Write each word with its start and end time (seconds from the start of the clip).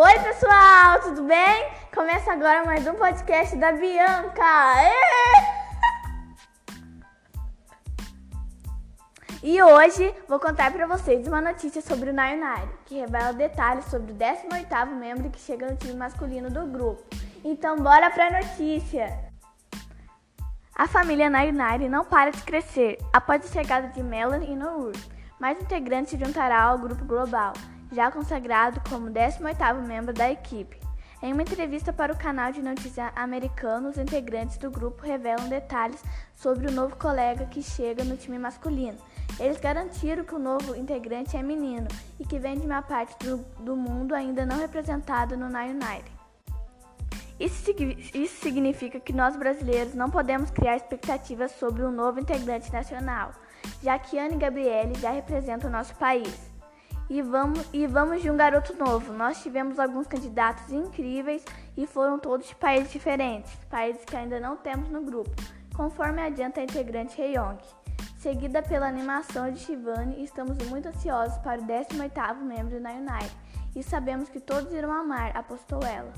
Oi, 0.00 0.16
pessoal, 0.20 1.00
tudo 1.00 1.24
bem? 1.24 1.72
Começa 1.92 2.32
agora 2.32 2.64
mais 2.64 2.86
um 2.86 2.94
podcast 2.94 3.56
da 3.56 3.72
Bianca. 3.72 4.44
E 9.42 9.60
hoje 9.60 10.14
vou 10.28 10.38
contar 10.38 10.70
para 10.70 10.86
vocês 10.86 11.26
uma 11.26 11.40
notícia 11.40 11.82
sobre 11.82 12.10
o 12.10 12.12
Nayunari, 12.12 12.68
que 12.86 12.94
revela 12.94 13.32
detalhes 13.32 13.86
sobre 13.86 14.12
o 14.12 14.14
18º 14.14 14.94
membro 14.94 15.30
que 15.30 15.40
chega 15.40 15.68
no 15.68 15.76
time 15.76 15.94
masculino 15.94 16.48
do 16.48 16.64
grupo. 16.64 17.02
Então, 17.44 17.74
bora 17.74 18.08
para 18.08 18.28
a 18.28 18.40
notícia. 18.40 19.32
A 20.76 20.86
família 20.86 21.28
Nayunari 21.28 21.88
não 21.88 22.04
para 22.04 22.30
de 22.30 22.42
crescer 22.42 22.98
após 23.12 23.44
a 23.44 23.52
chegada 23.52 23.88
de 23.88 24.00
Melanie 24.00 24.52
e 24.52 24.54
Noor. 24.54 24.92
Mais 25.40 25.60
integrantes 25.60 26.12
se 26.12 26.24
juntará 26.24 26.62
ao 26.62 26.78
grupo 26.78 27.04
global 27.04 27.52
já 27.92 28.10
consagrado 28.10 28.80
como 28.88 29.10
18º 29.10 29.86
membro 29.86 30.12
da 30.12 30.30
equipe. 30.30 30.78
Em 31.20 31.32
uma 31.32 31.42
entrevista 31.42 31.92
para 31.92 32.12
o 32.12 32.16
canal 32.16 32.52
de 32.52 32.62
notícias 32.62 33.10
americano, 33.16 33.88
os 33.88 33.98
integrantes 33.98 34.56
do 34.56 34.70
grupo 34.70 35.02
revelam 35.02 35.48
detalhes 35.48 36.00
sobre 36.32 36.68
o 36.68 36.72
novo 36.72 36.94
colega 36.96 37.44
que 37.46 37.60
chega 37.60 38.04
no 38.04 38.16
time 38.16 38.38
masculino. 38.38 38.96
Eles 39.40 39.58
garantiram 39.58 40.22
que 40.22 40.34
o 40.34 40.38
novo 40.38 40.76
integrante 40.76 41.36
é 41.36 41.42
menino 41.42 41.88
e 42.20 42.24
que 42.24 42.38
vem 42.38 42.56
de 42.56 42.66
uma 42.66 42.82
parte 42.82 43.16
do, 43.26 43.38
do 43.64 43.76
mundo 43.76 44.14
ainda 44.14 44.46
não 44.46 44.58
representada 44.58 45.36
no 45.36 45.48
Nine 45.48 45.72
United. 45.72 46.18
Isso, 47.40 47.70
isso 48.14 48.40
significa 48.40 49.00
que 49.00 49.12
nós 49.12 49.36
brasileiros 49.36 49.94
não 49.94 50.10
podemos 50.10 50.50
criar 50.50 50.76
expectativas 50.76 51.50
sobre 51.52 51.84
um 51.84 51.90
novo 51.90 52.20
integrante 52.20 52.72
nacional, 52.72 53.32
já 53.82 53.98
que 53.98 54.18
Anne 54.18 54.34
e 54.34 54.38
Gabriele 54.38 54.94
já 55.00 55.10
representam 55.10 55.68
o 55.68 55.72
nosso 55.72 55.94
país 55.96 56.57
e 57.08 57.22
vamos, 57.22 57.66
e 57.72 57.86
vamos 57.86 58.22
de 58.22 58.30
um 58.30 58.36
garoto 58.36 58.76
novo. 58.76 59.12
Nós 59.12 59.42
tivemos 59.42 59.78
alguns 59.78 60.06
candidatos 60.06 60.72
incríveis 60.72 61.44
e 61.76 61.86
foram 61.86 62.18
todos 62.18 62.46
de 62.46 62.54
países 62.54 62.92
diferentes, 62.92 63.54
países 63.70 64.04
que 64.04 64.16
ainda 64.16 64.38
não 64.38 64.56
temos 64.56 64.90
no 64.90 65.00
grupo, 65.02 65.30
conforme 65.74 66.20
adianta 66.20 66.60
a 66.60 66.64
integrante 66.64 67.20
Heyong. 67.20 67.58
Seguida 68.18 68.62
pela 68.62 68.88
animação 68.88 69.50
de 69.50 69.60
Shivani, 69.60 70.22
estamos 70.22 70.58
muito 70.66 70.88
ansiosos 70.88 71.38
para 71.38 71.60
o 71.60 71.64
18º 71.64 72.42
membro 72.42 72.80
da 72.80 72.90
United 72.90 73.36
e 73.76 73.82
sabemos 73.82 74.28
que 74.28 74.40
todos 74.40 74.72
irão 74.72 74.92
amar, 74.92 75.36
apostou 75.36 75.80
ela. 75.82 76.12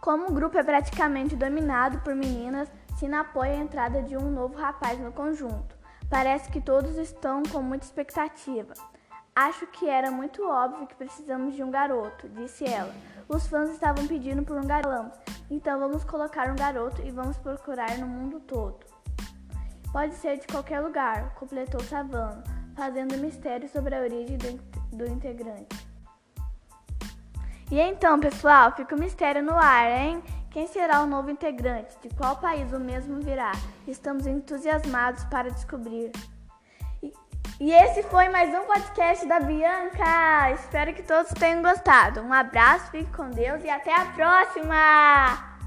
Como 0.00 0.28
o 0.28 0.32
grupo 0.32 0.58
é 0.58 0.62
praticamente 0.62 1.34
dominado 1.34 2.00
por 2.00 2.14
meninas, 2.14 2.70
Sina 2.98 3.20
apoia 3.20 3.52
a 3.52 3.62
entrada 3.62 4.02
de 4.02 4.16
um 4.16 4.30
novo 4.30 4.58
rapaz 4.58 4.98
no 4.98 5.12
conjunto. 5.12 5.76
Parece 6.10 6.50
que 6.50 6.60
todos 6.60 6.96
estão 6.96 7.42
com 7.44 7.62
muita 7.62 7.84
expectativa. 7.84 8.74
Acho 9.38 9.68
que 9.68 9.88
era 9.88 10.10
muito 10.10 10.44
óbvio 10.44 10.84
que 10.88 10.96
precisamos 10.96 11.54
de 11.54 11.62
um 11.62 11.70
garoto, 11.70 12.28
disse 12.30 12.64
ela. 12.64 12.92
Os 13.28 13.46
fãs 13.46 13.70
estavam 13.70 14.04
pedindo 14.04 14.42
por 14.42 14.58
um 14.58 14.66
garoto, 14.66 15.16
então 15.48 15.78
vamos 15.78 16.02
colocar 16.02 16.50
um 16.50 16.56
garoto 16.56 17.00
e 17.02 17.12
vamos 17.12 17.36
procurar 17.38 17.96
no 17.98 18.06
mundo 18.08 18.40
todo. 18.40 18.84
Pode 19.92 20.14
ser 20.16 20.40
de 20.40 20.46
qualquer 20.48 20.80
lugar, 20.80 21.36
completou 21.36 21.80
Savano, 21.84 22.42
fazendo 22.74 23.16
mistério 23.16 23.68
sobre 23.68 23.94
a 23.94 24.00
origem 24.00 24.36
do, 24.38 24.96
do 24.96 25.06
integrante. 25.06 25.86
E 27.70 27.78
então, 27.78 28.18
pessoal, 28.18 28.74
fica 28.74 28.96
o 28.96 28.98
mistério 28.98 29.40
no 29.40 29.54
ar, 29.54 29.88
hein? 29.88 30.20
Quem 30.50 30.66
será 30.66 31.00
o 31.00 31.06
novo 31.06 31.30
integrante? 31.30 31.96
De 32.02 32.08
qual 32.16 32.38
país 32.38 32.72
o 32.72 32.80
mesmo 32.80 33.20
virá? 33.20 33.52
Estamos 33.86 34.26
entusiasmados 34.26 35.22
para 35.26 35.48
descobrir. 35.48 36.10
E 37.60 37.72
esse 37.72 38.04
foi 38.04 38.28
mais 38.28 38.54
um 38.54 38.64
podcast 38.66 39.26
da 39.26 39.40
Bianca. 39.40 40.52
Espero 40.52 40.94
que 40.94 41.02
todos 41.02 41.32
tenham 41.32 41.60
gostado. 41.60 42.20
Um 42.20 42.32
abraço, 42.32 42.88
fique 42.92 43.10
com 43.10 43.30
Deus 43.30 43.64
e 43.64 43.68
até 43.68 43.92
a 43.92 44.04
próxima! 44.12 45.57